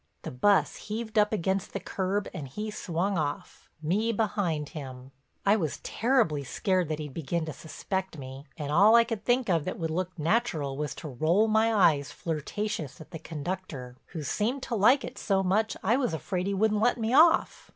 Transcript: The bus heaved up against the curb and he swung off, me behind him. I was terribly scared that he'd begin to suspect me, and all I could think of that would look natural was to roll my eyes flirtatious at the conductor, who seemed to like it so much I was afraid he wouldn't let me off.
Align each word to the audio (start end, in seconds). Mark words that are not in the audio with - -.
The 0.23 0.31
bus 0.31 0.77
heaved 0.77 1.19
up 1.19 1.31
against 1.31 1.73
the 1.73 1.79
curb 1.79 2.27
and 2.33 2.47
he 2.47 2.71
swung 2.71 3.19
off, 3.19 3.69
me 3.83 4.11
behind 4.11 4.69
him. 4.69 5.11
I 5.45 5.55
was 5.55 5.77
terribly 5.83 6.43
scared 6.43 6.87
that 6.89 6.97
he'd 6.97 7.13
begin 7.13 7.45
to 7.45 7.53
suspect 7.53 8.17
me, 8.17 8.47
and 8.57 8.71
all 8.71 8.95
I 8.95 9.03
could 9.03 9.23
think 9.23 9.47
of 9.47 9.63
that 9.65 9.77
would 9.77 9.91
look 9.91 10.17
natural 10.17 10.75
was 10.75 10.95
to 10.95 11.07
roll 11.07 11.47
my 11.47 11.71
eyes 11.71 12.11
flirtatious 12.11 12.99
at 12.99 13.11
the 13.11 13.19
conductor, 13.19 13.95
who 14.07 14.23
seemed 14.23 14.63
to 14.63 14.75
like 14.75 15.03
it 15.03 15.19
so 15.19 15.43
much 15.43 15.77
I 15.83 15.97
was 15.97 16.15
afraid 16.15 16.47
he 16.47 16.53
wouldn't 16.55 16.81
let 16.81 16.97
me 16.97 17.13
off. 17.13 17.69